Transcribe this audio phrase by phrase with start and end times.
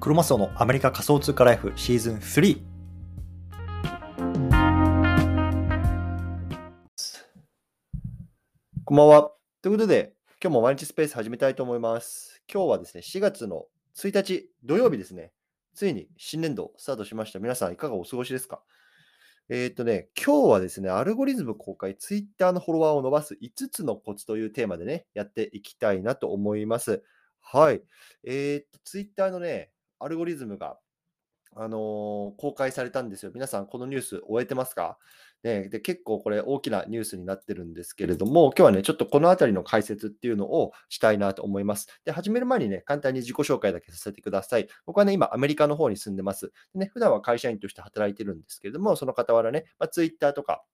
[0.00, 2.62] クロマスオのアメリカ仮想通貨ライフシーズン3。
[8.84, 9.32] こんばんは。
[9.60, 12.40] ということで、今日も毎日スペース始めたいと思います。
[12.50, 13.66] 今日はですね、4月の
[13.96, 15.32] 1日土曜日ですね。
[15.74, 17.40] ついに新年度スタートしました。
[17.40, 18.62] 皆さんいかがお過ごしですか？
[19.48, 27.02] えーっとね、今日はですね、アルゴリズム公開、ツイッターのフォロワーを伸ばす5つのコツというテーマでね、やっていきたいなと思います。
[27.40, 27.82] はい。
[28.22, 30.78] えーっと、ツイッターのね、アルゴリズムが、
[31.56, 33.32] あの公開されたんですよ。
[33.34, 34.98] 皆さん、このニュース終えてますか、
[35.42, 41.88] ね、で結構これ大きなニュースになってるんですけれども、今日はね、ちょっとこのあたりの解説っていうのをしたいなと思います。
[42.04, 44.68] で、始める前にね、簡単に自己紹介だけさせてください。
[44.84, 46.52] 僕はね、今、アメリカの方に住んでます。
[46.74, 50.64] でね、普段は会社員として働いてるんですけれども、その傍らね、まあ、Twitter とか、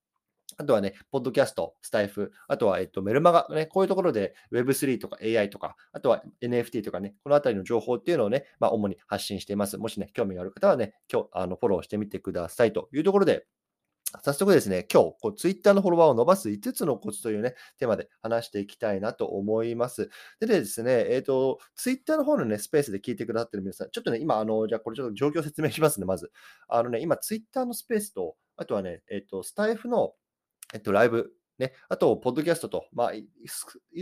[0.57, 9.77] あとはね、ポッドキャスト、スタイフ、あとは、えっと、メルマガ、ね、こういうところで Web3 とか AI とか、あとは NFT とかね、このあたりの情報っていうのをね、まあ、主に発信しています。
[9.77, 13.45] もしね、興味がある方はね、今日、あの、フォローしてみてくださいというところで、
[14.23, 20.09] 早速ですね、今日、こう Twitter のフォロワーを伸ばす5つのコツというね、テーマで話していきたいなと思います。
[20.39, 26.31] でですね、えっ、と、Twitter の方のね、スペースで聞いてくださってる皆さん、ちょっとね、今、あの、じゃあこれちょっと状況説明しますね、まず。
[26.67, 30.13] あのね、今、Twitter のスペースと、あとはね、えっ、と、スタイフの、
[30.75, 33.25] えっと、ライブ、ね、あと、ポッドキャストと、まあ、い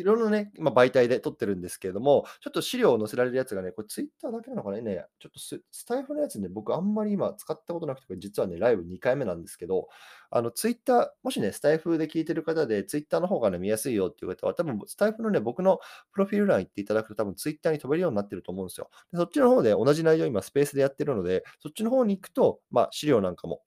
[0.04, 4.82] ろいろね、今、媒体で撮ってるんですけれども、ちょっと資料を載せられるやつがね、これ、ツイッターだけなのかな？
[4.82, 9.88] ね、ちょっとスタイフのやつね、僕、あんまり今、使ったことなくて、実はね、ライブ2回目なんですけど、
[10.32, 15.78] あの、ツイッター、もしね、スタイフで聞いてる方で、ツイッターの方がね、見やすいよっていう方は、多分、スタイフのね、僕の
[16.12, 18.90] プロフィール欄行っていただくと、多分、ツイッターに飛べるようになってると思うんですよ。
[19.12, 23.62] でそっちの方で同じ内容、今、スペースでやってるので、そっちの方に行くと、まあ、資料なんかも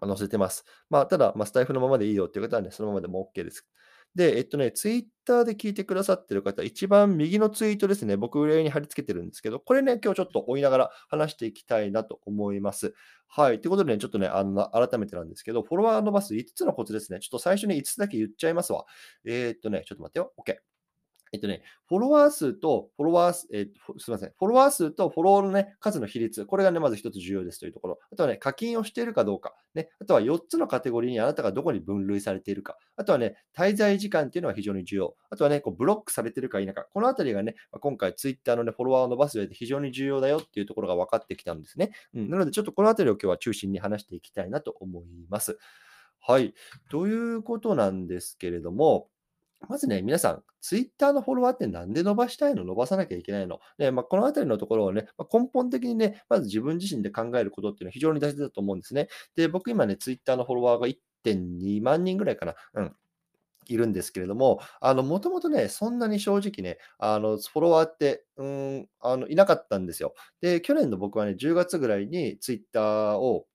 [0.00, 0.64] あ載せてます。
[0.90, 3.66] まあ、ただ、まあ、スタイフのままでいいよっていう方はね、そのままでも OK です。
[4.14, 12.94] で、えっとね、ツイッターで聞いてくださってる方、一番右のツイートですね、僕上に貼り付けてるんですけど、これね、今日ちょっと追いながら話していきたいなと思います。
[13.28, 13.60] はい。
[13.60, 17.20] ということでね、ちょっとね、あの改めてなんですけど、フォロワー伸ばす5つのコツですね。
[17.20, 18.86] ちょっと最初に5つだけ言っちゃいますわ。
[19.26, 20.32] えーっとね、ちょっと待ってよ。
[20.38, 20.75] OK。
[21.32, 27.98] えっとね、フォロワー数とフォロワー数、えーとすみません、フォロワー数とフォローの、ね、数の比率、これがね、まず一つ重要ですというところ。
[28.12, 29.54] あとはね、課金をしているかどうか。
[29.74, 32.78] ね、あとは4つのカテゴリーにあなたがどこに分類されているか。
[32.96, 35.16] あとはね、滞在時間っていうのは非常に重要。
[35.30, 36.86] あとはね、こうブロックされているか否か。
[36.92, 41.92] このあたりがね、ま今回ツイッターの、ね、フォロワーを伸ばす上で非常に重要だよっていうところが分かってきたんですね。
[42.14, 45.58] うん、なので、ちょっとこのあたりを今日は中心に話していきたいなと思います。
[46.20, 46.54] はい。
[46.90, 49.08] ということなんですけれども、
[49.68, 52.64] まずね、皆さん、ツイッターのフォロワーってなんで伸ばしたいの？
[52.64, 53.60] 伸ばさなきゃいけないの？
[53.78, 59.08] ね、まあ、このあたりのところをね、まあ根本的にね、まず自分自身で考えることっていうのは非常に大事だと思うんですね。
[59.34, 62.54] で、僕今ね、ツイッターのフォロワーが1.2万人ぐらいかな？
[62.74, 62.96] うん。
[63.68, 70.14] いるんですけれども、あの、もともとね、そんなに正直ね、あの、フォロワーって、うん、あの、いなかったんですよ。
[70.40, 73.46] で、去年の僕はね、10月ぐらいにツイッターを、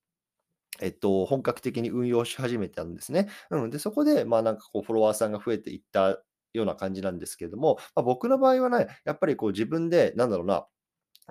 [0.80, 3.28] えっと、本格的に運用し始めたんですね。
[3.50, 3.70] うん。
[3.70, 6.24] で、そこで、まあなんかこう、フォロワーさんが増えていった
[6.54, 10.66] ような感じなんですけれども、まあ、僕の場合はね、やっぱりこう自分で、なんだろうな、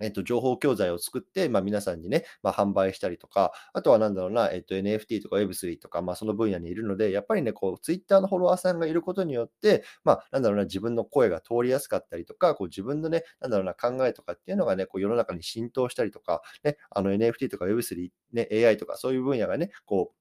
[0.02, 20.20] えっと、情報教材を作って、まあ、皆さんにね、まあ、販売したりとか、あとはなんだろうな、えっと、NFT とか Web3 とか、まあ、その分野にいるので、やっぱりね、こう、Twitter のフォロワーさんがいることによって、まあ、なんだろうな、自分の声が通りやすかったりとか、こう、自分のね、なんだろうな、考えとかっていうのがね、こう、世の中に浸透したりとか、ね、あの NFT とか Web3、ね、AI とか、そういう分野がね、こう、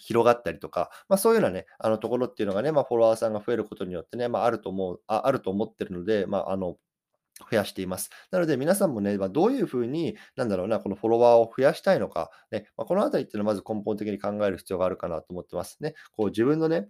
[0.00, 6.76] 広がったりとか、まあ、そういうようなね、あのところっていうのがね、まあ、フォロワーさんが増えることによってね、まあ、あると思う、ああると思ってるので、まあ、あの、
[7.50, 8.10] 増やしています。
[8.30, 15.94] なので、皆さんもね、まあ、どういうふうに、なんだろうな、このフォロワーを増やしたいのか、ね、まあ、このあたりっていうのはまず根本的に考える必要があるかなと思ってますね。
[16.12, 16.88] こう自分のね、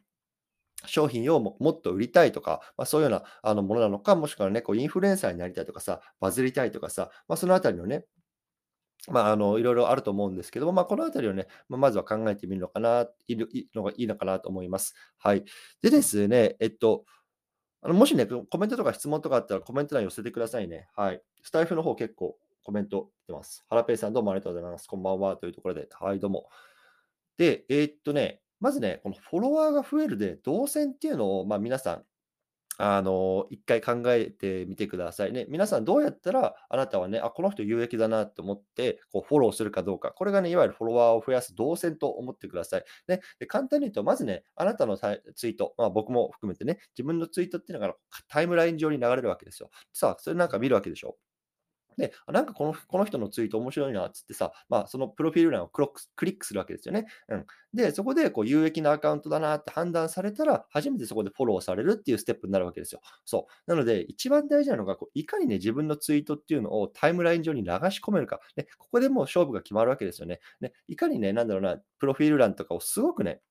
[0.86, 8.04] 商品をもっと売りたいとか、まあ、そういうようなあのものなのか、もしくはね、こうインフルエンサーになりたいとかさ、バズりたいとかさ、ま、そのあたりのね、
[9.10, 14.94] まあ、あの、いろいろあると思うんですけども、まあ、このあたりをね、まあ、まずは考えてみるのかな、いるのがいいのかなと思います。
[15.18, 15.44] はい。
[15.82, 17.04] でですね、えっと、
[17.88, 20.88] あのもしね、コメントとか質問とかあったらコメント欄に寄せてくださいね。
[20.94, 21.22] はい。
[21.42, 23.64] スタイフの方結構コメント出ます。
[23.70, 24.86] ハラペイさんどうもありがとうございます。
[24.86, 26.50] こんばんはというところで、はい、どうも。
[27.38, 32.04] で、えーっとね、まずね、このフォロワーが増えるで、動線っていうのを、まあ、皆さん、
[32.78, 35.46] あの、一回考えてみてくださいね。
[35.48, 40.12] 皆さんどうやったら、あなたはね、あ、この人有益だなって思って、こうフォローするかどうか。
[40.12, 42.84] これがね、いわゆるフォロワーを増やす動線と思ってください。
[43.08, 47.94] ね、で簡単に言うと、まずね、あなたのツイート、まあ、僕も含めてね、自分のツイートっていうのが
[48.28, 49.70] タイムライン上に流れるわけですよ。
[49.92, 51.16] さあ、それなんか見るわけでしょ？
[51.98, 57.06] で、なんかこのこの人のツイート面白いなっつってさ、まあ、そのプロフィール欄をクロッククリックするわけですよね。
[57.28, 57.46] うん。
[57.74, 63.00] で、そこでこう有益なアカウントだなって判断されたら、初めてそこでフォローされるっていうステップになるわけですよ。
[63.24, 63.70] そう。
[63.70, 68.40] なので、一番大事なのが、こういかにね、自分のツイートっていうのをタイムライン上に流し込めるか。
[68.56, 70.40] ね、ここでもう勝負が決まるわけですよね。
[70.60, 73.42] ね、いかにね、なんだろうな、プロフィール欄とかをすごくね、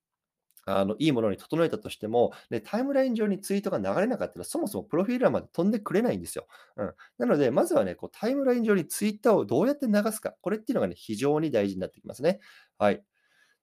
[0.69, 6.47] あの、いいものに整えたとしても、ね、タイムライン上にツイートが流れなかったら、そもそもプロフィール欄まで飛んでくれないんですよ。
[6.75, 6.93] うん。
[7.17, 12.39] なので、まずはね、こうタイムライン上にツイッターをどうやって流すか、これっていうのがね、非常に大事になってきますね。
[12.77, 13.03] はい。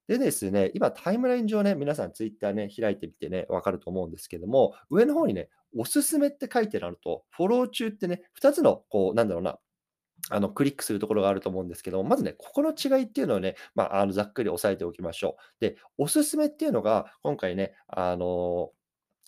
[0.08, 9.58] でですね、今タイムライン上ね、皆さんツイッターね、開いてみてね、わかると思うんですけども、上の方にね、おすすめって書いてあると、フォロー中ってね、2つの、こう、なんだろうな、
[10.30, 15.60] あの、クリックするところがあると思うんですけど、まずね、ここの違いっていうのをね、まあ、あの、ざっくり押さえておきましょう。
[15.60, 18.72] で、おすすめっていうのが、今回ね、あの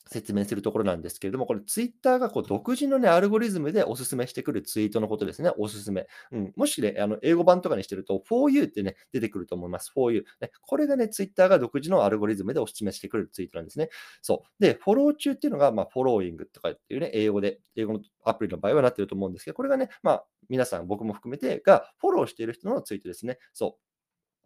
[0.08, 5.50] 説明するところなんですけれども、これツイッターがこう独自のね、アルゴリズムでおすすめしてくるツイートのことですね。
[5.58, 6.06] おすすめ。
[6.30, 9.90] うん、もしね、あの英語版とかにしてると、for you ってね、出てくると思います。
[9.92, 10.24] for you。
[10.40, 13.88] ね、これがね、ツイッターが独自のアルゴリズムでおすすめしてくるツイートなんですね。
[14.22, 14.62] そう。
[14.62, 23.38] で、フォロー中っていうのが、まあ、フォローイングとかっていうね、英語で、英語のアプリの場合はなってると思うんですけど、これがね、まあ、皆さん、僕も含めてがフォローしている人のツイートですね。
[23.52, 23.86] そう。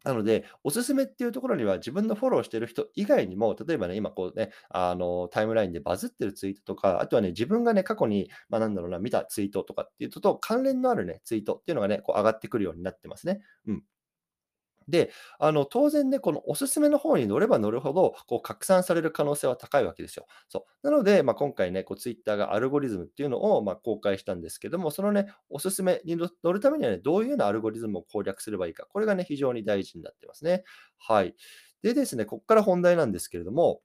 [0.05, 13.41] なので、おすすめっていうところには自分のフォローしてる人以外にも、例えばね、今こうね、あの、タイムラインでバズってるツイートとか、あとはね、自分がね、過去に、まあなんだろうな、見たツイートとかっていうと、関連のあるね、ツイートっていうのがね、こう上がってくるようになってますね。
[13.67, 13.85] うん。
[14.91, 20.27] で、あの、当然ね、このおすすめの方に乗れば乗るほど、こう拡散される可能性は高いわけですよ。
[20.49, 20.87] そう。
[20.89, 30.65] なので、まあ、今回ね、こう Twitter がアルゴリズムっていうのを、まあ、公開したんですけども、そのね、おすすめに乗るためにはね、どういうようなアルゴリズムを攻略すればいいか、これがね、非常に大事になってますね。
[30.99, 31.35] はい。
[31.83, 33.81] でですね、ここから本題なんですけれども、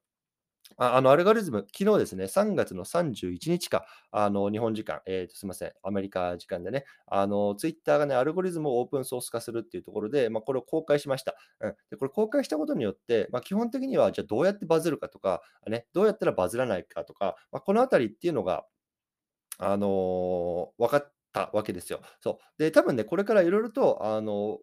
[0.78, 11.36] あの、アルゴリズム、昨日ですね、3月の31日か、あの、日本時間、えーと、すみません、アメリカ時間でね、あの、ツイッターがね、アルゴリズムをオープンソース化するっていうところで、まあ、これを公開しました。
[11.62, 11.76] うん。
[11.92, 18.66] で、これ公開したことによって、まあ、基本的には、じゃあどうやってバズるかとか、ね、どうやったらバズらないかとか、まあ、このあたりっていうのが、
[19.58, 22.02] あのー分かったわけですよ。
[22.22, 22.62] そう。
[22.64, 24.60] で、多分ね、これからいろいろと、あの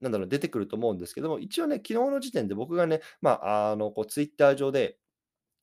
[0.00, 4.98] なんだろう、出てくると思うんですけども、一応ね、昨日の時点で僕がね、まあ、あの、こう、ツイッター上で、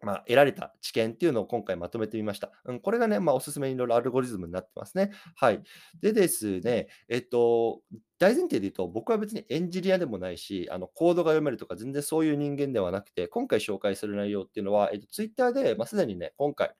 [0.03, 2.51] まあ、得られた知見っていうのを今回まとめてみました。
[2.65, 5.12] うん、これがね、まあ、おすすめに乗るアルゴリズムになってますね。
[5.36, 5.62] はい。
[6.01, 7.81] でですね、えっと、
[8.19, 16.75] 大前提で言うと、僕は別にエンジニアでもないし、あのコードが読めるとか、全然そういう人間ではなくて、今回紹介する内容っていうのは、えっと、Twitter で、まあ、すでにね、今回、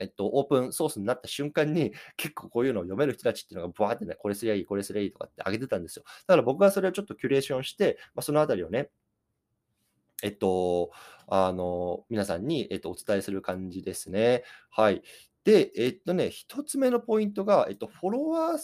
[0.00, 6.04] えっと、オープンソースになった瞬間に、結構こういうのを読める人たちっていうのが、ブワーってね、これすりゃいい、これすりゃいいとかって上げてたんですよ。
[6.26, 8.90] だから僕はそれをちょっとキュレーションして、まあ、そのあたりをね、
[10.22, 10.90] えっと、
[11.28, 14.44] あの、皆さんに、えっと、お伝えする感じですね。
[14.70, 15.02] はい。
[15.44, 18.58] で、えっとね、一つ目のポイントが、えっと、フォロワー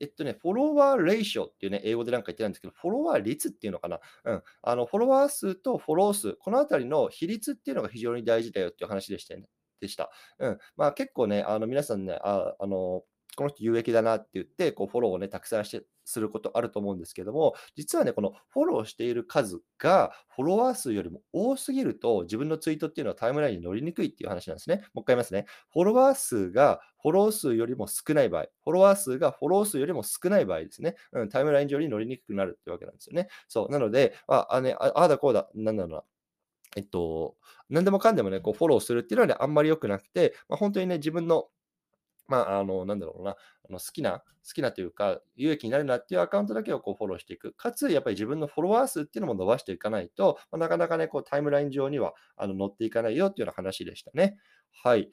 [0.00, 4.00] えっとね、フォロワーレーションっていうね、英語でなんか言ってたんですけど、フォロワー率っていうのかな。
[4.24, 4.42] うん。
[4.62, 9.48] あの、フォロワー数とフォロー数、このあたりの比率っていうのが非常に大事だよっていう話でしたよね。
[9.80, 10.10] でした。
[10.40, 10.58] うん。
[10.76, 13.04] まあ結構ね、あの皆さんね、ああの、
[13.36, 24.84] この人有益だなって言って、こうフォローをね、たくさんしてすることあると思うんですけども、実はね、このフォローしている数がフォロワー数よりも多すぎると、自分のツイートっていうのはタイムラインに乗りにくいっていう話なんですね。
[24.92, 25.46] もう一回言いますね。
[25.72, 30.96] フォロワー数がフォロー数よりも少ない場合、フォロワー数がフォロー数よりも少ない場合ですね。
[31.12, 33.28] うん、タイムライン上に乗りにくくなるってわけなんですよね。
[33.48, 33.72] そう。
[33.72, 36.02] なので、あ、あね、ああだこうだ、なんだろうな。
[36.76, 37.36] えっと、
[37.68, 41.48] 何でもかんでもね、こうフォローするっていうのはね、あんまり良くなくて、まあ、本当にね、自分の
[42.32, 43.36] まあ、あの、なんだろうな、あ
[43.70, 44.24] の好きな、好
[44.54, 47.52] きなというか、有益になるなっていうアカウントだけをこうフォローしていく。
[47.52, 54.38] かつ、やっぱり自分のフォロワー数っていうのも伸ばしていかないと、まあ、なかなかね、こうタイムライン上にはあの乗っていかないよっていうような話でしたね。
[54.82, 55.10] はい。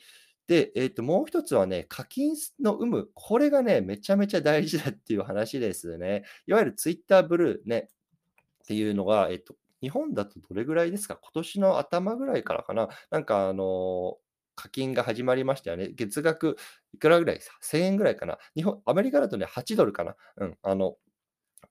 [0.47, 3.09] で、えっ、ー、と、もう一つはね、課金の有無。
[3.13, 6.23] これがね、めちゃめちゃ大事だっていう話ですね。
[6.47, 7.89] いわゆる Twitter ブルーね、
[8.63, 11.15] っていうのが、えっ、ー、と、日本だとどれぐらいですか？
[11.21, 14.17] 今年の頭ぐらいからかななんかあの
[14.59, 15.89] 課金が始まりましたよね。
[15.95, 16.57] 月額
[16.93, 18.37] いくらぐらい ?1000 円ぐらいかな。
[18.55, 20.15] 日本、アメリカだとね、8ドルかな。
[20.37, 20.57] うん。
[20.61, 20.97] あの、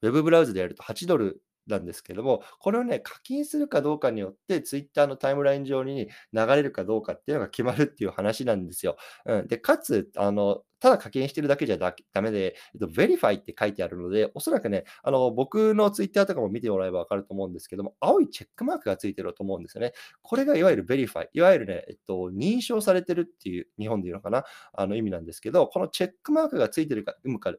[0.00, 8.96] ウェブブラウザでやると8ドルなんですけども、これをね、課金するかどうかによって、ツイッターのタイムライン上に流れるかどうかっていうのが決まるっていう話なんですよ。
[9.26, 19.92] うん、で、かつ、あの、ただ課金してるだけじゃだめで、えっと、Verify って書いてあるので、おそらくね、あの、僕のツイッターとかも見てもらえばわかると思うんですけども、青いチェックマークがついてると思うんですよね。
[20.22, 24.44] これがいわゆる Verify、いわゆるね、えっと、認証されてるっていう、日本で言うのかな、
[24.74, 27.54] あの意味なんですけど、このチェックマークがついてるか、有無か、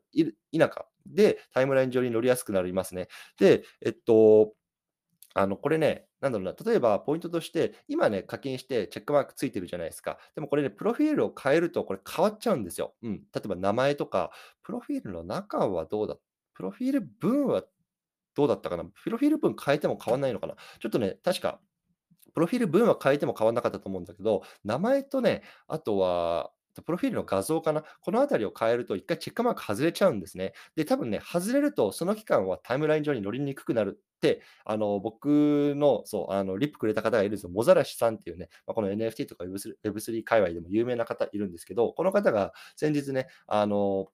[0.51, 3.07] 否かで、タイムライン上に乗りやすくなりますね。
[3.39, 4.53] で、えっと、
[5.35, 10.17] あの、これね、なんだろうな、例えばポイントとして、今ね、課金してチェックマークついてるじゃないですか。
[10.35, 12.95] でもこれね、プロフィールを変えるとこれ変わっちゃうんですよ。
[13.03, 13.13] うん。
[13.33, 14.31] 例えば名前とか、
[14.63, 16.17] プロフィールの中はどうだ
[16.55, 17.63] プロフィール文は
[18.35, 21.61] どうだったかなプロフィール文変えても変わんないのかなちょっとね、確か、
[22.33, 26.51] プロフィール文は変えても変わんなかったと思うんだけど、名前とね、あとは、
[26.85, 30.53] プロフィールの画像かなこのあたりを変えると一回チェックマーク外れちゃうんですね。
[30.75, 37.49] で、多分ね、外れるとその期間はタイムライン上に乗りにくくなるって、あの、僕の、そう、あの、リップくれた方がいるんですよ。
[37.49, 44.09] モザラシさんっていうね、まあ、この NFT とか Web3, 界隈でも有名な方いるんですけど、この方が先日ね、あの、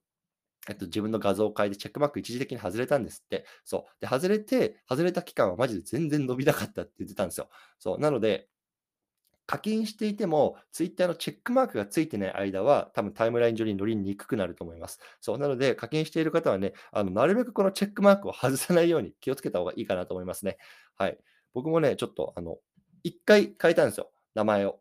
[0.68, 3.46] えっと、自分の画像を変えてチェックマーク一時的に外れたんですって。
[3.64, 4.02] そう。
[4.02, 7.50] で、外れて、外れた期間はマジで全然伸びなかったって言ってたんですよ。
[7.78, 8.00] そう。
[8.00, 8.50] なので、
[9.48, 15.00] 課金していても、ツイッターのチェックマークがついてない間は、多分タイムライン上に乗りにくくなると思います。
[15.22, 15.38] そう。
[15.38, 20.58] なので、課金している方はね、あの、なるべくこのチェックマークを外さないように気をつけた方がいいかなと思いますね。
[20.98, 21.18] はい。
[21.54, 22.58] 僕もね、ちょっと、あの、
[23.04, 24.12] 一回変えたんですよ。
[24.34, 24.80] 名前を。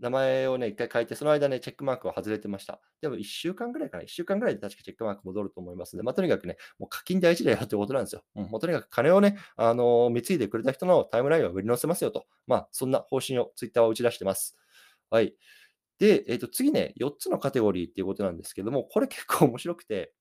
[0.00, 2.80] 名前をね、一回変えて、その間ね、チェックマークは外れてました。
[3.00, 8.22] でも1週間ぐらいかな ?1 週間ぐらいで確かチェックマーク戻ると思いますので、まあ、とにかくね、もう課金大事だよってことなんですよ。
[8.36, 12.26] うん、もうとにかく金をね、あのー、貢いでくれた人のタイムラインを売り乗せますよと。
[12.46, 14.56] まあ、そんな方針をツイッターは打ち出してます。
[15.10, 15.34] はい。
[15.98, 20.12] で、えっ、ー、と、次ね、4つのカテゴリーっていうことなんですけども、これ結構面白くて、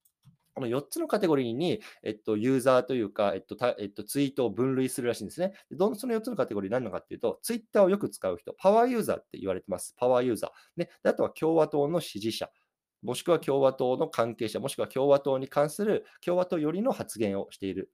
[0.57, 5.53] この4つのカテゴリーに、えっと、ユーザーというか、えっとたえっと、ツイートを分類するらしいんですね。
[5.69, 9.93] どその4つのカテゴリー何なのかっていうと、ツイッターをよく使う人、パワーユーザーって言われてます。
[9.99, 10.51] パワーユーザー。
[10.77, 12.49] ね、であとは共和党の支持者。
[13.03, 17.91] もしくは共和党の関係者、もしくは共和党に関する共和党寄りの発言をしている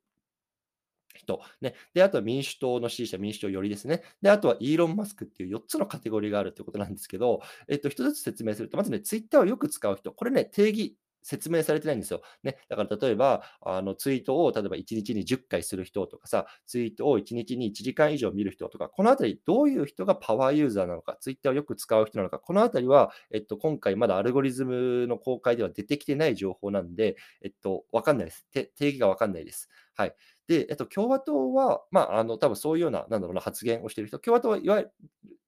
[1.14, 1.42] 人。
[1.60, 1.76] ね。
[1.94, 4.04] で、あとは民主党の支持者、民主党寄りですね。
[4.22, 10.14] で、あとはイーロン・マスクっていう4つのカテゴリーがあるってことなんですけど、えっと、1つずつ説明すると、まずね、ツイッターをよく使う人。
[10.14, 12.22] これね、定義説明されてないんですよ。
[12.44, 12.58] ね。
[12.70, 28.46] だから例えば、あのツイートを例えば1日に10回する人とかさ、ツイートを1日に1時間以上見る人とか、このあたりどういう人がパワーユーザーなのか、ツイッターをよく使う人なのか、このあたりは、えっと、今回まだアルゴリズムの公開では出てきてない情報なんで、えっと、わかんないです。
[28.52, 29.70] 定義がわかんないです。
[29.96, 30.16] はい。
[30.48, 34.90] で、えっと、共和党は、まあ、あの、多分そういうような、なんだろうな、発言をしている人、共和党はいわゆ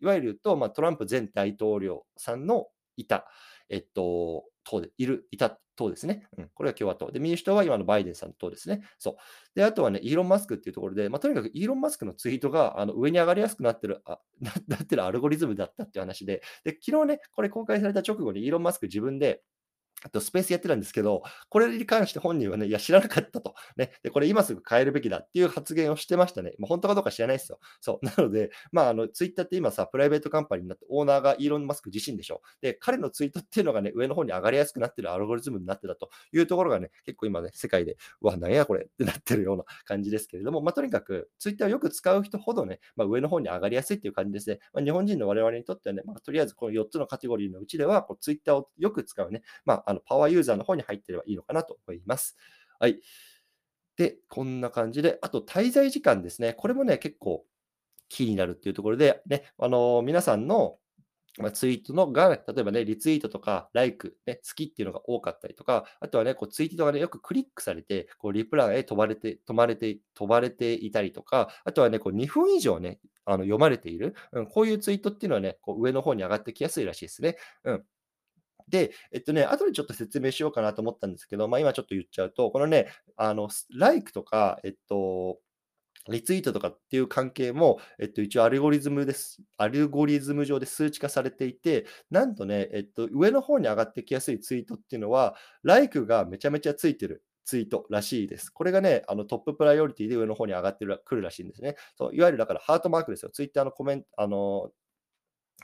[0.01, 2.67] いわゆる言うと、まあ、トランプ前大統領さんの
[2.97, 3.25] いた、
[3.69, 6.27] えっと、党で、いる、いた党ですね。
[6.37, 7.11] うん、これは共和党。
[7.11, 8.81] で、民主党は今のバイデンさんの党ですね。
[8.97, 9.15] そう。
[9.55, 14.19] で、あとはね、イーロン・マスクっていうところで、まあ、とにかくイーロン・マスクのツイートがあの上に上がりやすくなってる、あ
[14.67, 19.43] なってるアルゴリズムだったっていう話で、で、昨日ね、これ公開された直後にイーロン・マスク自分で、
[20.03, 23.55] あとスペースやってたんですけど、これに関して本人はね、いや、知らなかったと。
[23.77, 23.91] ね。
[24.03, 26.53] で、これ今すぐ変えるべきだっていう発言をしてましたね。
[26.59, 27.59] まあ、本当かどうか知らないですよ。
[27.81, 28.05] そう。
[28.05, 32.41] なので、まあ、あの、ツイッターって今さ、プライベートカンパニーになって、オーナーがイーロン・マスク自身でしょ。
[32.61, 44.59] で、彼のツイートっていうのがね、上の方に上がりやすくなってるアルゴリズムになってたというところがね、結構今ね、世界で、うわ、なんやこれってなってるような感じですけれども、まあ、とにかく、ツイッターをよく使う人ほどね、まあ、上の方に上がりやすいっていう感じですね。
[44.73, 52.37] まあ、日本人の我々にとってはね、まあ、とりあえずこの4つのカテゴリーのうちでは、こうツイッターをよく使うね、まあ、あのパワーユーザーの方に入ってればいいのかなと思います。
[52.79, 52.99] はい。
[53.97, 56.53] で、こんな感じで、あと滞在時間ですね。
[56.53, 57.45] これもね、結構
[58.09, 60.77] キーになるっていうところで、ね、あの、皆さんの
[61.41, 77.37] まツイートのが、例えばね、リツイートとか、ライク、ね、好きっていうのが多かったりとか、あとはね、こうツイートがね、よくクリックされて、こうリプランへ飛ばれて、飛ばれて、飛ばれていたりとか、あとはね、こう2分以上ね、あの読まれている、うん、こういうツイートっていうのはね、こう上の方に上がってきやすいらしいですね。
[77.63, 77.83] うん。
[78.67, 85.39] で、えっとね、後でちょっと説明しようかなと思ったんですけど、まあ、今ちょっと言っちゃうと、このね、あの、ライクとか、えっと、
[86.09, 89.41] リツイートとかっていう関係も、えっと、一応アルゴリズムです。
[89.57, 98.51] アルゴリズム上で数値化されていて、なんとね、えっと、上の方に上がってきやすいツイートっていうのは、ライクがめちゃめちゃついてるツイートらしいです。
[98.51, 101.75] これがね、あのトッププライオリティで上の方に上がってくるらしいんですね。
[101.97, 103.31] そういわゆるだからハートマークですよ。
[103.31, 104.71] ツイッターのコメント、あの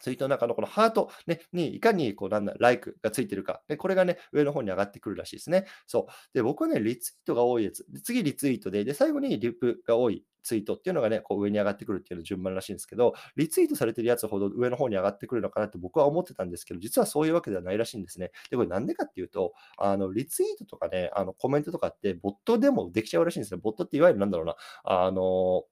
[0.01, 5.65] ツイートの中のこのハート、ね、にいかにこうなんだ、ライクがついてるか、で、これがね、上の方に上がってくるらしいですね。
[5.87, 6.13] そう。
[6.33, 7.85] で、僕はね、リツイートが多いやつ。
[7.91, 18.31] で次、リツイートで、で、最後にリプが多いツイートっていうのがね、こう上に上がってくるっていうの順番らしいんですけど、リツイートされてるやつほど上の方に上がってくるのかなって僕は思ってたんですけど、実はそういうわけではないらしいんですね。
[18.49, 23.59] で、これなんでかっていうと、あの、リツイートとかね、あの、コメントとかって、ボットでもできちゃうらしいんですね。
[23.61, 25.63] ボットっていわゆるなんだろうな、あの、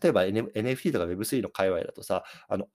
[0.00, 2.68] 例えば NFT とか Web3 の界隈だとさ、あの、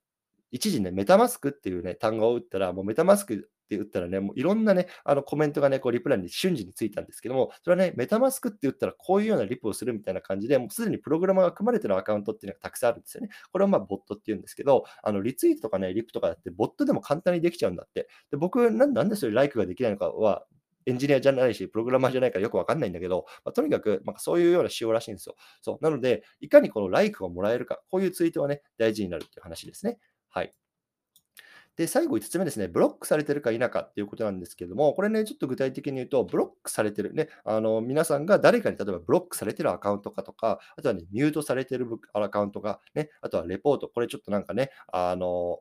[0.56, 13.28] 一時ね、メタマスクっていうね、単語を打ったら、もうメタマスクって打ったらね、もういろんなね、あのコメントがね、こうリプランに瞬時についたんですけども、それはね、メタマスクって言ったらこういうようなリプをするみたいな感じで、もうすでにプログラマーが組まれてるアカウントっていうのがたくさんあるんですよね。
[13.52, 18.08] これはまあボットっていうんですけど、あのリツイートとかね、リプとかだってボットでも簡単にできちゃうんだって。
[18.30, 20.46] で僕なん、なんでそれライクができないのかは、
[20.86, 25.34] エンジニアじゃないし、プログラマーじゃないからよくわかんないんだけど、まあ、とにかく、まあ、そういうような仕様らしいんですよ。
[25.60, 25.84] そう。
[25.84, 29.98] なので、いかにこのライクをもらえるか、こういうツイートはね、大事になるっていう話ですね。
[30.36, 30.52] はい。
[31.76, 45.60] で、最後5つ目ですね、ブロックされてるか否かっていうことなんですけども、これね、ちょっと具体的に言うと、ブロックされてる、ね、あの皆さんが誰かに例えばブロックされてるアカウントかとか、あとはね、ミュートされてるアカウントが、ね、あとはレポート、これちょっとなんかね、あの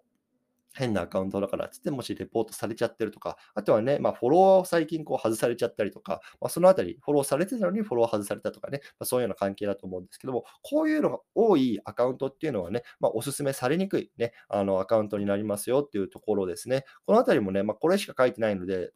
[0.75, 16.85] 変なアカウントだからっつって、もしレポートされちゃってるとか、あとはね、まあ、フォロワーを最近こう外されちゃったりとか、まあ、そのあたり、フォローされてたのにフォロー外されたとかね、まあ、そういうような関係だと思うんですけども、こういうのが多いアカウントっていうのはね、まあ、お勧めされにくいね、あのアカウントになりますよっていうところですね。
[17.05, 18.91] このあたりもね、まあ、これしか書いてないので、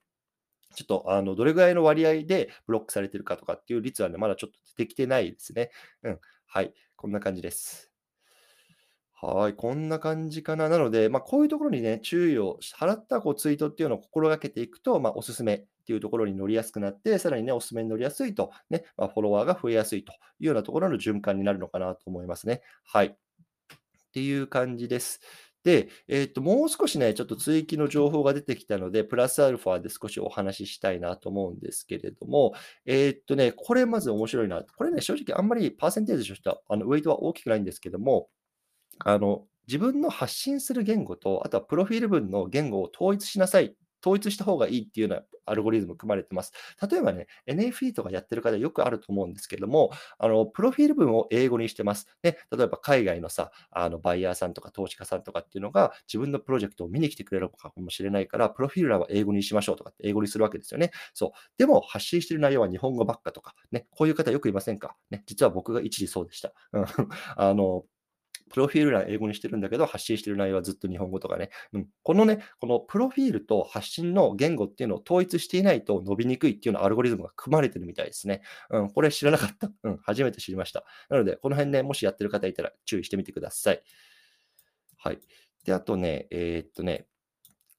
[0.76, 5.72] ちょっとあのどれぐらいの割合でブロックされてるかとかっていう率はね、まだちょっと出てきてないですね。
[6.04, 6.20] うん。
[6.46, 6.74] はい。
[6.96, 7.89] こんな感じです。
[9.22, 10.70] はい、こんな感じかな。
[10.70, 22.62] なので、まあ、こういうところにね、注意を払ったこうツイートっていうのを心がけていくと、まあ、おすすめっていうところに乗りやすくなって、さらにね、おすすめに乗りやすいと、ね、まあ、フォロワーが増えやすいというようなところの循環になるのかなと思いますね。
[22.86, 23.08] はい。
[23.08, 23.12] っ
[24.14, 25.20] ていう感じです。
[25.66, 32.54] で、えっ、と、もう少しね、ちょっと追記の情報が出てきたので、プラスアルファで少しお話ししたいなと思うんですけれども、
[32.86, 34.64] えっ、とね、これまず面白いな。
[34.64, 38.30] これね、正直あんまりパーセンテージとしては、あのウェイトは大きくないんですけども、
[39.06, 43.76] あの、自分の発信する言語と、あとはプロフィール文の言語を統一しなさい。
[44.02, 46.54] 統一した方がいいっていうようなアルゴリズム組まれてます。
[46.90, 52.08] 例えばね、NFE とかやってる方よくあると思うんですけども、あの、プロフィール文を英語にしてます。
[52.24, 60.92] ね、例えば海外のさ、あの、バイヤーさんとか投資家さんとかっていうのが自分のプロジェクトを見に来てくれるかもしれないから、プロフィール欄は英語にしましょうとかって英語にするわけですよね。
[61.14, 61.32] そう。
[61.58, 64.96] でも発信してる内容は日本語ばっかとか、ね、こういう方よくいませんか？
[65.10, 66.54] ね、実は僕が一時そうでした。
[66.72, 66.86] うん。
[67.36, 67.84] あの、
[68.50, 71.50] プロフィール欄英語にしてるんだけど、発信してる内容はずっと日本語とかね。
[71.74, 78.42] うん、このね、このプロフィールと発信の言語っていうのを統一していないと伸びにくいっていうようなアルゴリズムが組まれてるみたいですね。
[78.70, 79.72] うん、これ知らなかった。
[79.84, 80.84] うん、初めて知りました。
[81.10, 83.84] なので、この辺ね、もしやってる方いたら注意してみてください。
[84.98, 85.20] はい。
[85.66, 87.08] で、あとね、えー、っとね、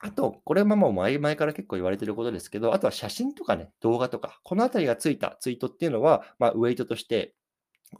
[0.03, 7.35] あと、これはもう前々から結構言われてることですけど、あとは写真とかね、動画とか、このあたりがついたツイートっていうのは、まあ、ウェイトとして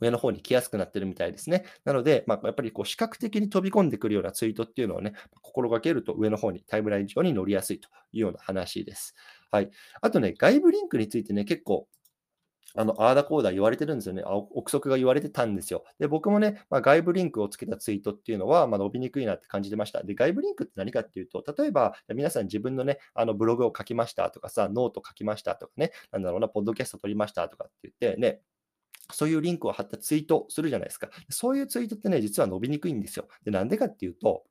[0.01, 1.65] 上の方に来やすくなってるみたいですね。
[1.85, 9.15] なので、まあ、やっぱりこう視覚的に飛び込んでくるようなツイートっていうのをね、心がけると上の方にタイムライン上に乗りやすいというような話です。
[9.51, 9.71] はい。
[10.01, 11.89] あとね、外部リンクについてね、結構
[12.77, 14.23] あの、あーだこーだ言われてるんですよね。
[14.25, 15.85] あ憶測が言われてたんですよ。
[15.99, 20.03] で、僕もね、まあ、外部リンクをつけたツイートっていうのは、まあ、伸びにくいなって感じてました。
[20.05, 28.41] で、外部リンクって何かっていうと、例えば、皆さん自分のね、あのブログを書きましたとかさ、ノート書きましたとかね、なんだろうな、ポッドキャスト撮りましたとかって言ってね、
[29.13, 31.09] そういうリンクを貼ったツイートするじゃないですか。
[31.29, 33.29] そういうツイートってね、実は伸びにくいんですよ。
[33.45, 34.45] で、なんでかっていうと、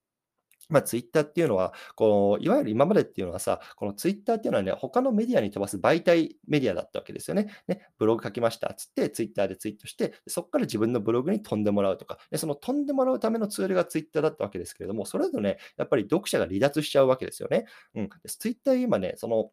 [0.70, 7.50] まあ、ツイッターっていうのは、このいわゆる今までっていうのはさ、このツイッターっていうのはね、他のメディアに飛ばす媒体メディアだったわけですよね。
[7.68, 17.66] ねブログ書きましたっつって、ツイッターでツイートして、そこから自分のブログに飛んでもらうとか、でその飛んでもらうためのツールがツイッターだったわけですけれども、それだとね、やっぱり読者が離脱しちゃうわけですよね。
[17.96, 18.10] うん。
[18.28, 19.52] ツイッター今ね、その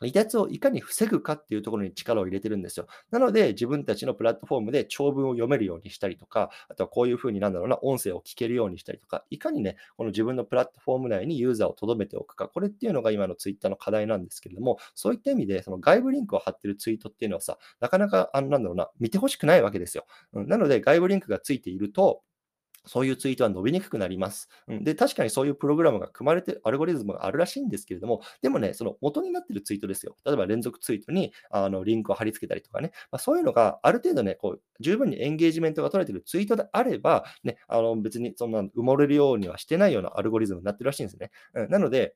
[0.00, 2.86] 離脱をいかに防ぐかっていうところに力を入れてるんですよ。
[3.10, 20.06] なので、自分たちのプラットフォームで長文を読めるようにしたりとか、あとはこういうふうになんだろうな、音声を聞けるようにしたりとか、いかにね、この自分のプラットフォーム内にユーザーを留めておくか、これっていうのが今のツイッターの課題なんですけれども、そういった意味で、その外部リンクを貼ってるツイートっていうのはさ、なかなか、あの、なんだろうな、見てほしくないわけですよ。
[20.32, 22.22] うん、なので、外部リンクがついていると、
[22.86, 24.48] そういうツイートは伸びにくくなります。
[24.68, 30.16] うん、で、確かにそういうプログラムが組まれて、アルゴリズムがあるらしいんですけれども、でもね、その元になってるツイートですよ。
[30.24, 41.30] 例えば連続ツイートにあのリンクを貼り付けたりとかね、まあ、そういうのがある程度ね、こう十分にエンゲージメントが取れてるツイートであれば、ね、あの別にそんな埋もれるようにはしてないようなアルゴリズムになってるらしいんですね。
[41.54, 42.14] うん、なので、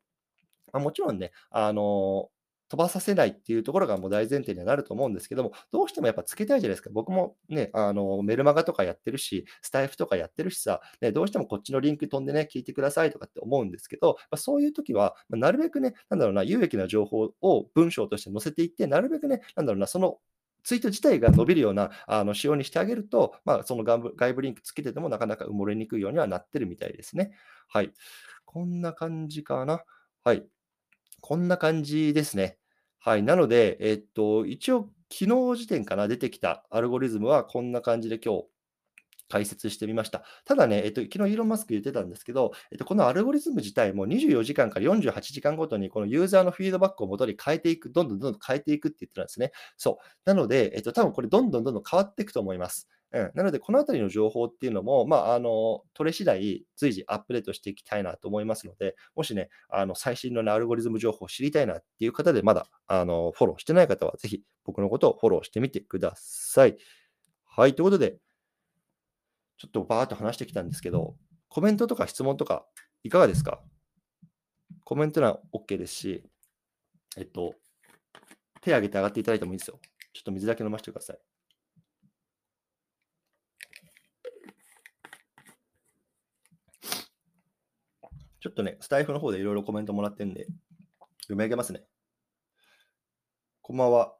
[0.72, 2.30] まあ、もちろんね、あの
[2.68, 6.90] 飛ばさせないっていうところがもう大前提にはなると思うんですけども、どうしてもやっぱつけたいじゃないですか。
[6.92, 20.18] 僕もね、あの、メルマガとかやってるし、スタイフとかやってるしさ、ね、どうしてもこっちのリンク飛んでね、聞いてくださいとかって思うんですけど、まあ、そういう時は、まあ、なるべくね、なんだろうな、有益な情報を文章として載せていって、なるべくね、なんだろうな、その
[20.64, 27.32] ツイート自体が伸びるようなあの仕様にしてあげると、まあ、その外部外部リンクつけててもなかなか埋もれにくいようにはなってるみたいですね。
[27.68, 27.92] はい。
[28.46, 29.84] こんな感じかな。
[30.24, 30.46] はい。
[31.26, 32.58] こんな感じですね。
[32.98, 33.22] はい。
[33.22, 38.44] なので、えっと、一応、昨日時点から出てきたアルゴリズムはこんな感じで今日
[39.30, 40.22] 解説してみました。
[40.44, 49.52] ただね、えっと、昨日イーロン・マスク言ってたんですけど、えっと、このアルゴリズム自体も24時間から48時間ごとにこのユーザーのフィードバックをもとに変えていく、どんどんどんどん変えていくって言ってたんですね。
[49.78, 49.96] そう。
[50.26, 52.86] なので、えっと、多分これどんどんどんどん変わっていくと思います。
[53.14, 66.76] うん、なので、このあたりの情報っていうのも、まあ、あの、取れ次第、随時アップデートしていきたいなと思いますので、もしね、あの、最新の、ね、アルゴリズム情報を知りたいなっていう方で、まだ、あの、フォローしてない方は、ぜひ僕のことをフォローしてみてください。
[67.44, 68.18] はい、ということで、
[69.58, 71.16] ちょっとバーっと話してきたんですけど、
[71.48, 72.66] コメントとか質問とか、
[73.04, 73.62] いかがですか？
[74.82, 76.24] コメント欄 OK ですし、
[77.16, 77.54] えっと、
[78.60, 79.78] 手挙げて上がっていただいてもいいですよ。
[80.12, 81.18] ちょっと水だけ飲ませてください。
[88.44, 90.44] ちょっとね、スタイフの方でいろいろコメントもらってるんで、
[91.22, 91.82] 読み上げますね。
[93.62, 94.18] こんばんは。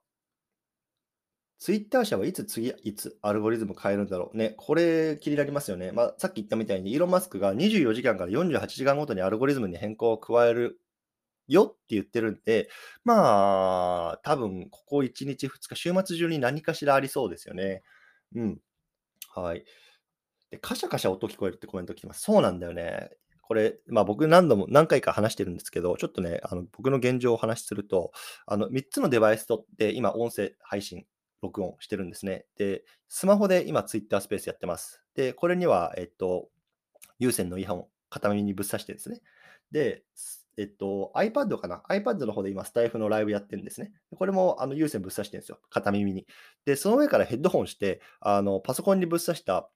[1.59, 4.37] ツイッター社はいつ次、いつアルゴリズム変えるんだろう。
[4.39, 5.93] ね、これ気になりますよね。
[5.93, 10.81] まあ、さっき言ったみたいに、イーロン・マスクが24時間から48時間ごとにアルゴリズムに変更を加える
[11.47, 12.71] よって言ってるんで、
[13.05, 17.83] まあ、多分ここ1日、2日、週末中に何かしらありそうですよね。
[18.35, 18.61] うん。
[19.35, 19.67] はい。
[20.51, 22.23] で、カシャカシャ音聞こえるってコメント来てます。
[22.23, 23.11] そうなんだよね。
[23.47, 28.13] これ、まあ僕何度も、何回か話してるんですけど、ちょっとね、あの僕の現状をお話しすると、
[28.47, 31.07] あの3つのデバイスとって今音声配信
[31.43, 32.47] 録音してるんですね。
[32.57, 35.03] で、スマホで今 Twitter スペースやってます。
[35.15, 36.49] で、これには、えっと、
[37.19, 39.21] 有線のイヤホン片耳にぶっ刺してですね。
[39.71, 40.05] で、
[40.57, 43.93] えっと、iPad かな ?iPad の方で今、スタイフのライブやってるんですね。
[44.17, 45.59] これもあの有線ぶっ刺してるんですよ。
[45.71, 46.27] 片耳に。
[46.65, 49.69] で、その上からヘッドホンして、あのパソコンにぶっ刺した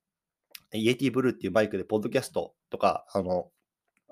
[0.72, 3.50] イエティブルーっていうバイクで、ポッドキャストとか、あの、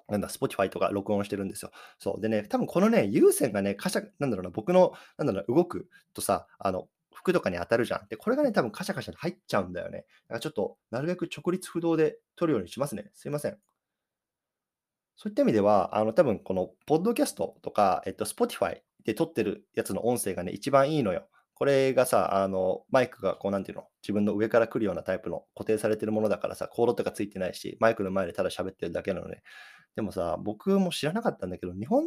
[0.09, 1.71] なんだ、Spotify とか録音してるんですよ。
[1.99, 2.21] そう。
[2.21, 8.07] でね、多分このね、有線がね、カシャ、なんだろうな、僕の、なんだろうな、動くとさ、あの、服とかに当たるじゃん。
[8.09, 9.99] で、これがね、多分カシャカシャ入っちゃうんだよね。
[9.99, 13.11] だからちょっと、なるべく直立不動で撮るようにしますね。
[13.15, 13.59] すいません。
[15.17, 21.27] そういった意味では、あの、多分この、ポッドキャストとか、えっと、Spotify で撮ってるやつの音声がね、一番いいのよ。
[21.55, 29.43] これがさ、あの、マイクがこう、なんていうの、自分の上から来るようなタイプの固定されてるものだからさ、コードとかついてないし、マイクの前でただ喋ってるだけなので、
[29.97, 32.05] でもさ、僕も知らなかったんだけど、日本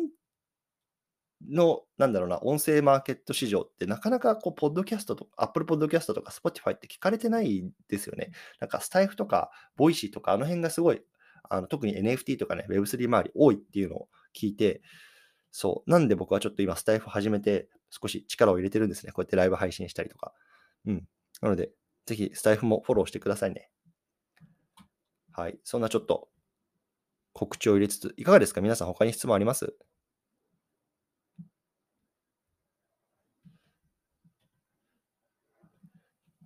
[1.48, 8.32] の、なんだろうな、音声マーケット市場ってなかなかこう、ポッドキャストとか、Apple Podcast とか Spotify って聞かれてないですよね。
[8.60, 11.02] なんかスタエフとか、 Voicy とか、あの辺がすごい、
[11.50, 14.82] あの特に NFT とかね、Web3 周り多いっていうのを聞いて、
[15.52, 15.90] そう。
[15.90, 19.12] なんで僕はちょっと今、スタエフ始めて、少し力を入れてるんですね。
[19.12, 20.34] こうやってライブ配信したりとか。
[20.86, 21.08] うん。
[21.42, 21.72] なので、
[22.06, 23.72] ぜひスタエフもフォローしてくださいね。
[25.32, 25.60] はい。
[25.64, 26.30] そんなちょっと
[27.34, 28.62] 告知を入れつつ、いかがですか？
[28.62, 29.76] 皆さん他に質問あります？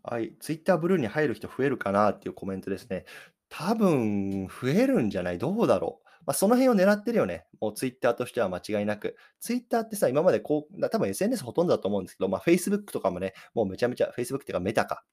[0.06, 0.36] はい。
[0.40, 3.06] ツイッターブルーに入る人増えるかなっていうコメントですね。
[3.50, 5.38] 多分、増えるんじゃない？
[5.38, 6.08] どうだろう？
[6.26, 7.46] まあ、その辺を狙ってるよね。
[7.62, 9.16] もうツイッターとしては間違いなく。
[9.40, 15.06] ツイッターってさ、今までこう、多分 SNS ほとんどだと思うんですけど、まあ、Facebook とかもね、もうめちゃめちゃ、Facebook っていうかメタか。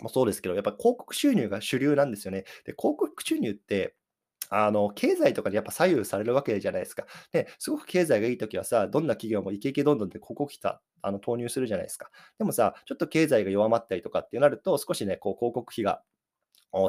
[0.00, 2.44] もそうですけど、やっぱ広告収入が主流なんですよね。
[2.66, 3.96] で、広告収入って、
[4.50, 7.06] あの、経済とかにやっぱ左右されるわけじゃないですか。
[7.32, 12.10] で、すごく経済がいいときはさ、どんな企業もイケイケどんどんでここ来たあの投入するじゃないですか。
[12.38, 16.02] でもさ、ちょっと経済が弱まったりとかってなると、少しね、こう広告費が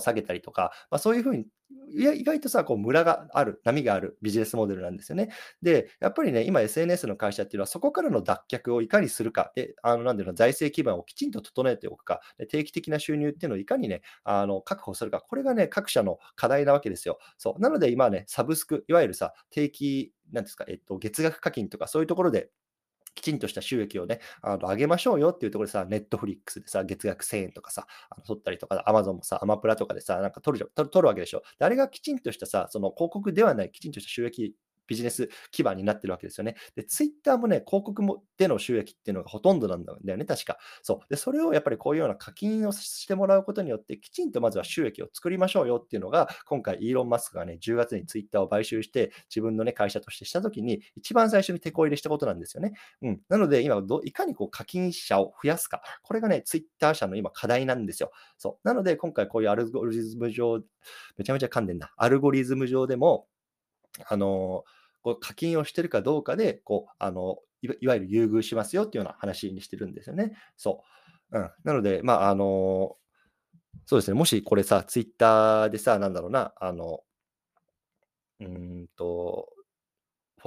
[0.01, 1.45] 下げたりとか、まあ、そういうふうに、
[1.89, 5.29] いや意外とさ、こうムラがある、波があるビジネスモデルなんですよね。
[5.61, 17.19] で、やっぱりね、今 SNS の会社っていうのはそこからの脱却をいかにするか、で、あの、なんていうの、財政基盤をきちんと整えておくか、で定期的な収入っていうのをいかにね、あの、確保するか、これがね、各社の課題なわけですよ。
[17.37, 17.61] そう。
[17.61, 22.49] なので今ね、サブスク、いわゆるさ、定期、なんですか、えっと、月額課金とかそういうところで
[23.17, 31.41] きちんとした収益をね、あの上げましょうよっていうところでさ、ネットフリックスでさ、月額1000円とかさ、あの取ったりとか、アマゾンもさ、アマプラとかでさ、なんか取る取るわけでしょ。
[31.59, 34.55] であれがきちんとしたさ、その広告ではない、きちんとした収益
[34.87, 36.55] ビジネス基盤になってるわけですよね。
[36.75, 40.57] で、ツイッターもね、広告もでの収益っていうのがほとんどなんだよね、確か。
[40.81, 41.09] そう。
[41.09, 52.73] で、それをやっぱりこういうような課金をしてもらうことによって、きちんとまずは収益を作りましょうよっていうのが、今回、イーロン・マスクがね、10月にツイッターを買収して、自分のね、会社としてしたときに、一番最初に手こ入れしたことなんですよね。
[53.01, 53.21] うん。
[53.29, 55.81] なので、今ど、いかにこう課金者を増やすか。
[56.03, 58.11] これがね、ツイッター社の今課題なんですよ。
[58.37, 58.67] そう。
[58.67, 60.61] なので、今回こういうアルゴリズム上、
[61.17, 61.93] めちゃめちゃ噛んでんだ。
[61.97, 63.27] アルゴリズム上でも、
[64.07, 64.76] あのー
[65.07, 70.33] こう課金をしてるかどうかで、こう、あの、いわゆる優遇しますよっていうような話にしてるんですよね。
[70.57, 70.83] そ
[71.31, 71.39] う。
[71.39, 71.51] うん。
[71.63, 72.97] なので、まあ、あの、
[73.85, 74.15] そうですね。
[74.17, 77.01] もしこれさ、ツイッターでさ、なんだろうな、あの、
[78.39, 79.49] うんと、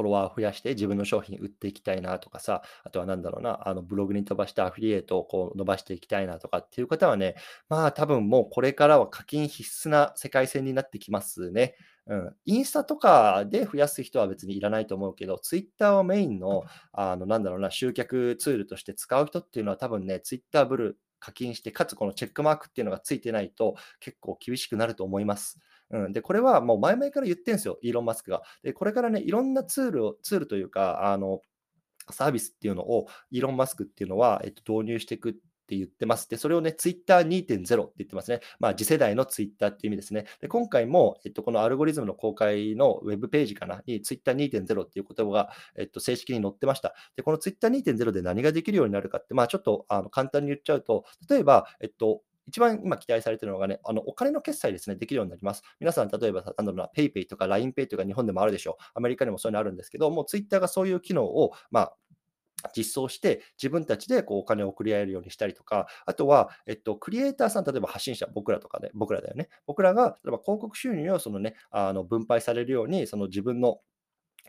[0.01, 7.37] フォロワーを増やして自分の商品売っていきたいなとかさ、あとはなんだろうな、あのブログに飛ばしてアフィリエイトをこう伸ばしていきたいなとかっていう方はね、
[7.69, 11.75] まあ多分もうこれからは課金必須な世界線になってきますね。
[12.07, 25.61] うん、インスタとかで増やす人は別にいらないと思うけど、ツイッターをメインの、あの、なんだろうな、集客ツールとして使う人っていうのは多分ね、ツイッターブル課金して、かつこのチェックマークっていうのがついてないと、結構厳しくなると思います。
[25.91, 28.43] うん、で、これはもう前々から言ってるんですよ、イーロン・マスクが。
[28.63, 31.41] で、これからね、いろんなツールを、ツールというか、あの、
[32.11, 36.29] サービスっていうのを、イーロン・マスクっていうのは、えっと、導入していくって言ってます。
[36.29, 38.41] で、それをね、Twitter2.0 って言ってますね。
[38.59, 40.27] まあ、次世代の Twitter っていう意味ですね。
[40.41, 46.95] で、今回も、えっと、このアルゴリズムの公開のウェブページかな、に Twitter2.0 っていう言葉が、えっと、正式に載ってました。
[47.17, 55.63] で、この Twitter2.0 で何ができるようになるかって、まあ、ちょっとあの簡単に言っちゃうと、例えば、えっと、一番今期待されているのがね、あのお金の決済ですね、できるようになります。
[55.79, 58.85] 皆さん、例えば、なんだろうな、PayPay とか LINEPay とか日本でもあるでしょう。
[58.95, 61.97] アメリカにもそういうのあるんですけど、もう Twitter がそういう機能を、まあ、
[62.77, 69.49] 実装して、自分たちでこうお金を送り合えるようにしたりとか、あとは、えっと、クリエイターさん、例えば発信者、僕らとかね、僕らだよね。
[69.67, 73.81] 僕らが、例えば広告収入をそのね、あの分配されるように、その自分の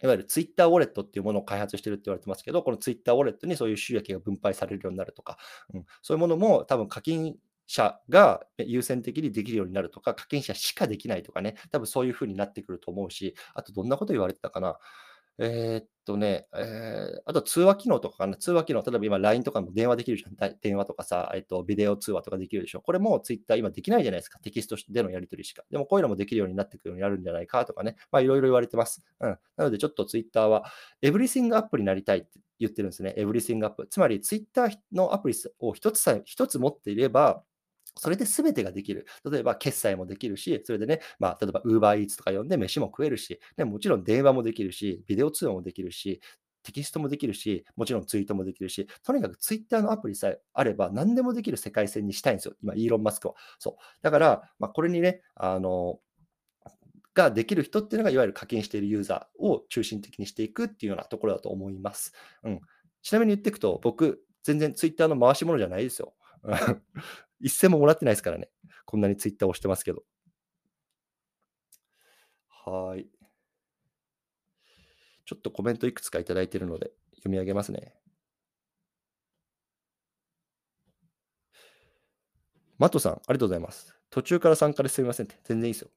[0.04, 5.38] いわゆるツイッターウォレットっていうものを開発してるって言われてますけど、このツイッターウォレットにそういう収益が分配されるようになるとか、
[5.74, 7.36] うん、そういうものも多分課金
[7.72, 14.78] 者が優先的にできるようになるとか、課金者しかできないとかね、多分そういう風になってくると思うし、あとどんなこと言われてたかな。
[15.38, 18.38] えーっとね、えー、あと通話機能とかかな。
[18.38, 20.56] 通話機能、例えば今 LINE とかも電話できるじゃん。
[20.62, 22.82] 電話とかさ、えっと、ビデオ通話とかできるでしょ。
[22.82, 24.40] これも Twitter 今できないじゃないですか。
[24.40, 25.64] テキストでのやり取りしか。
[25.72, 27.96] でもこういうのもできるようになってくるようになるんじゃないかとかね。
[28.12, 29.04] まあいろいろ言われてます。
[29.20, 29.38] うん。
[29.58, 30.66] なのでちょっと Twitter は
[31.02, 33.16] Everything アップになりたいって言ってるんですね。
[33.18, 33.88] Everything アップ。
[33.90, 37.44] つまり Twitter のアプリを一つさえ、一つ持っていれば、
[37.98, 39.06] それで全てができる。
[39.30, 46.22] 例えば、決済もできるし、それでね、まあ、例えば、UberEats とか呼んで飯も食えるし、ね、もちろん電話もできるし、ビデオ通話もできるし、
[46.64, 52.54] テキストもできるし、もちろんツイートもできるし、とにかくツイッターのアプリさえあれば何でもできる世界線にしたいんですよ。
[52.62, 53.34] 今、イーロン・マスクは。
[53.60, 53.76] そう。
[54.02, 56.00] だから、まあ、これにね、あの、
[57.14, 62.14] ができる人っていうのが、いわゆる課金しているユーザーを中心的にしていくっていうようなところだと思います。
[62.44, 62.62] うん。
[63.02, 66.14] ちなみに言っていくと、僕、全然ツイッターの回し物じゃないですよ。
[67.42, 68.50] 一銭ももらってないですからね。
[68.86, 70.04] こんなにツイッターをしてますけど。
[72.50, 73.08] はい。
[75.26, 77.94] ちょっとコメントいくつかいただいているので読み上げますね。
[82.78, 83.96] マトさん、ありがとうございます。
[84.10, 85.38] 途中から参加ですみませんって。
[85.44, 85.90] 全然いいですよ。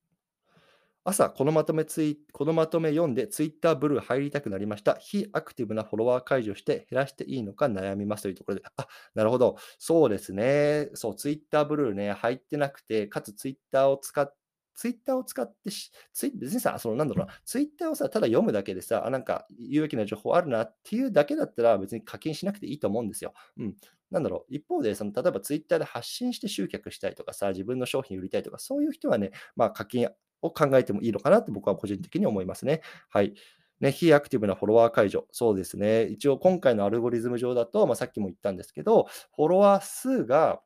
[1.07, 4.95] 朝、このまとめツイ、このまとめ読んで、ツイッターブルー入りたくなりました。
[4.95, 9.57] 非アクティブなフォロワー解除して減らしていいのか悩みますというところで、あ、なるほど。
[9.79, 10.89] そうですね。
[10.95, 14.35] そう、ツイッターブルーね、入ってなくて、かつツイッターを使って、
[14.77, 23.35] ツイッターを使ってし、ツイ別にさ、そのなんだろうな、ツイッターをさ、ただ読むだけでさ、あ、なんか有益な情報あるなっていうだけだったら別に課金しなくていいと思うんですよ。
[23.59, 23.77] うん。
[24.11, 30.09] なんだろう、一方で、その例えばツイッターで発信して集客したいとかさ、自分の商品売りたいとか、そういう人はね、まあ課金
[30.45, 32.83] を考えてもいいのかなって僕は個人的に思いますね。
[33.09, 33.35] はい。
[33.81, 35.27] ね、非アクティブなフォロワー解除。
[35.33, 36.05] そうですね。
[36.05, 40.61] 一応今回のアルゴリズム上だと、まあ、さっきも言ったんですけど、フォロワー数が、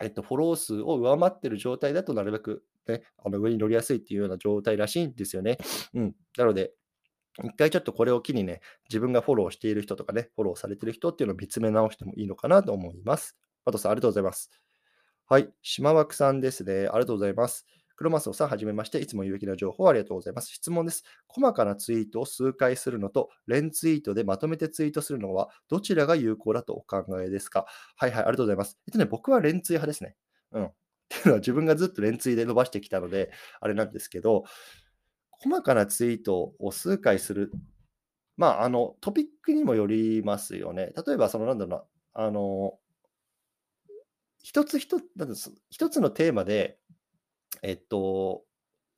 [0.00, 5.58] えっと、フォロー数を上回ってる状態だとなるべく、ね、あの上に乗りやすいっていうような状態らしいんですよね。
[5.94, 6.14] うん。
[6.36, 6.72] なので、
[7.42, 13.36] 一回ちょっとこれを機にね、自分がフォローしている人とかね、フォローされている人っていうのを見つめ直してもいいのかなと思います。
[13.64, 14.50] パトさん、ありがとうございます。
[15.26, 15.48] はい。
[15.62, 16.88] 島枠さんですね。
[16.88, 17.66] ありがとうございます。
[17.96, 18.98] クロマスオさん、はじめまして。
[18.98, 20.50] いつも有益な情報ありがとうございます。
[20.52, 21.04] 質問です。
[21.28, 27.66] 細かなツイートを数回するのと、連ツイートでまとめてツイートするのは、どちらが有効だとお考えですか？
[27.96, 28.78] はいはい、ありがとうございます。
[28.86, 30.16] えっとね、僕は連ツイ派ですね。
[30.52, 30.64] うん。
[30.66, 30.70] っ
[31.08, 34.44] ていうのは自分がずっと連ツイで伸ばしてきたので、あれなんですけど、
[35.30, 37.52] 細かなツイートを数回する。
[38.38, 40.92] まあ、あの、トピックにもよりますよね。
[41.06, 42.78] 例えば、その、なんだろうな、あの、
[44.42, 45.04] 一つ一つ、
[45.70, 46.78] 一つのテーマで、
[47.62, 48.42] えっと、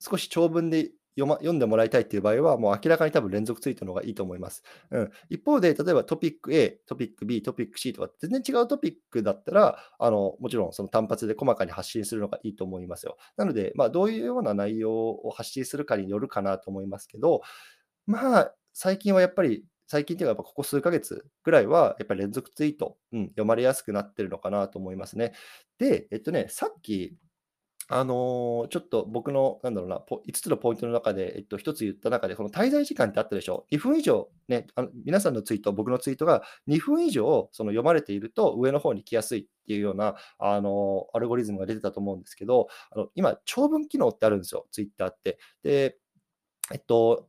[0.01, 4.63] 少し長文で読,、ま、読んでもらいたいっていう場合は、もう明らかに多分連続ツイートの方がいいと思います。
[4.91, 13.17] うん、一方で、例えばトピック A、トピック B、トピック C とか、全然違うトピックだったら、あのもちろんその単発で細かに発信するのがいいと思いますよ。
[13.37, 17.43] なので、まあ、どういうような内容を発信するかによるかなと思いますけど、
[18.07, 25.35] まあ、最近はやっぱり最近っていうか、やっぱここ数ヶ月ぐらいは、やっぱり連続ツイート、うん、読まれやすくなってるのかなと思いますね。
[25.79, 27.17] で、えっとね、さっき、
[27.89, 45.39] あの、ちょっと僕の、なんだろうな、5つのポイントの中で、えっと、1つ言った中で、この滞在時間ってあったでしょ？2分以上、ね、あの皆さんのツイート、僕のツイートが2分以上その読まれていると、上の方に来やすいっていうような、あの、アルゴリズムが出てたと思うんですけど、あの今、長文機能ってあるんですよ、ツイッターって。
[45.63, 45.99] で、
[46.73, 47.29] えっと、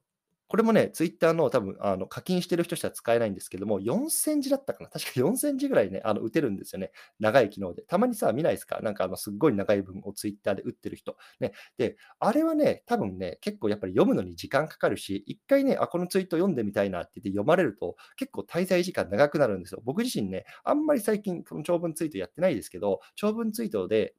[0.55, 6.91] これもね、ツイッターの多分あの課金してる人しか使えないんですけども、4000字だったかな確か4000字ぐらいね、あの打てるんですよね。
[7.19, 7.81] 長い機能で。
[7.81, 8.79] たまにさ、見ないですか？
[8.81, 11.17] なんかあのすっごい長い文をツイッターで打ってる人。
[11.41, 11.51] ね。
[11.77, 19.81] で、あれはね、多分ね、結構やっぱり読むのに時間かかるし、一回ね、あ、このツイート読んでみたいなって言って読まれると、結構滞在時間長くなるんですよ。
[19.83, 24.15] 僕自身ね、あんまり最近、この長文ツイートやってないですけど、長文ツイートで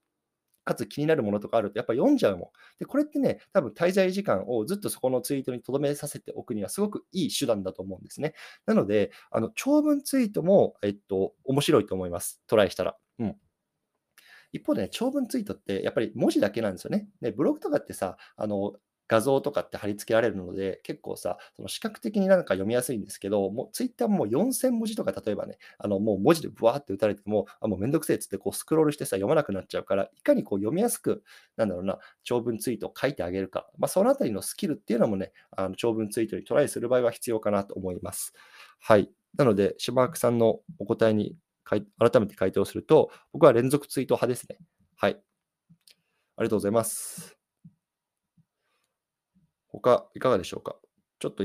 [0.66, 2.48] かつ気になるものとかあると、やっぱ読んじゃうもん。
[2.78, 8.34] で、これってね、多分滞在時間をずっとそこのツイートに留めさせておくにはすごくいい手段だと思うんですね。
[8.66, 12.42] なので、あの長文ツイートも、えっと、面白いと思います。
[12.48, 12.96] トライしたら。
[13.20, 13.36] うん。
[14.52, 17.08] 一方でね、長文ツイートってやっぱり文字だけなんですよね。
[17.20, 18.74] で、ブログとかってさ、あの、
[19.08, 31.22] 画像とかって貼り付けられるので、結構さ、その視覚的になんか読みやすいんですけど、もうツイッターも4000文字とか、例えばね、あのもう文字でブワーって打たれても、あもうめんどくせえっつってこうスクロールしてさ、読まなくなっちゃうから、いかにこう読みやすく、
[31.56, 38.32] なんだろうな、長文ツイートを書いてあげるか、まあ、そのあたりのスキルっていうのもね、あの長文ツイートにトライする場合は必要かなと思います。
[38.80, 39.10] はい。
[39.36, 41.82] なので、島枠さんのお答えに改
[42.20, 44.58] めて回答すると、僕は連続ツイート派ですね。
[44.96, 45.20] はい。
[46.36, 47.45] ありがとうございます。
[49.80, 50.76] 他、いかがでしょうか？
[51.18, 51.44] ちょっと